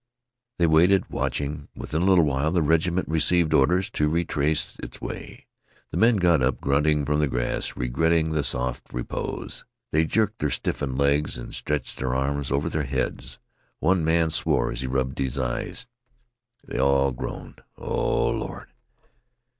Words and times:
They 0.57 0.65
waited, 0.65 1.11
watching. 1.11 1.67
Within 1.75 2.01
a 2.01 2.05
little 2.05 2.23
while 2.25 2.51
the 2.51 2.63
regiment 2.63 3.07
received 3.07 3.53
orders 3.53 3.91
to 3.91 4.09
retrace 4.09 4.75
its 4.79 4.99
way. 4.99 5.45
The 5.91 5.97
men 5.97 6.15
got 6.15 6.41
up 6.41 6.59
grunting 6.59 7.05
from 7.05 7.19
the 7.19 7.27
grass, 7.27 7.77
regretting 7.77 8.31
the 8.31 8.43
soft 8.43 8.91
repose. 8.93 9.63
They 9.91 10.05
jerked 10.05 10.39
their 10.39 10.49
stiffened 10.49 10.97
legs, 10.97 11.37
and 11.37 11.53
stretched 11.53 11.99
their 11.99 12.15
arms 12.15 12.51
over 12.51 12.67
their 12.67 12.81
heads. 12.85 13.37
One 13.77 14.03
man 14.03 14.31
swore 14.31 14.71
as 14.71 14.81
he 14.81 14.87
rubbed 14.87 15.19
his 15.19 15.37
eyes. 15.37 15.85
They 16.65 16.79
all 16.79 17.11
groaned 17.11 17.61
"O 17.77 18.31
Lord!" 18.31 18.69